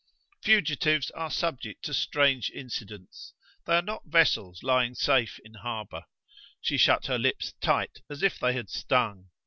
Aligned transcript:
Fugitives 0.41 1.11
are 1.11 1.29
subject 1.29 1.85
to 1.85 1.93
strange 1.93 2.49
incidents; 2.49 3.35
they 3.67 3.75
are 3.75 3.83
not 3.83 4.01
vessels 4.07 4.63
lying 4.63 4.95
safe 4.95 5.37
in 5.45 5.53
harbour. 5.53 6.05
She 6.59 6.75
shut 6.79 7.05
her 7.05 7.19
lips 7.19 7.53
tight, 7.61 7.99
as 8.09 8.23
if 8.23 8.39
they 8.39 8.53
had 8.53 8.71
stung. 8.71 9.29